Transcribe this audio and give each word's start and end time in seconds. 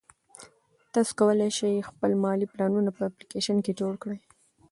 تاسو 0.93 1.11
کولای 1.19 1.49
شئ 1.57 1.73
خپل 1.89 2.11
مالي 2.23 2.45
پلانونه 2.51 2.89
په 2.97 3.01
اپلیکیشن 3.09 3.57
کې 3.65 3.77
جوړ 3.79 3.93
کړئ. 4.03 4.19